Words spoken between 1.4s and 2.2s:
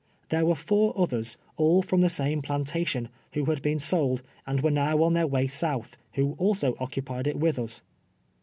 all from the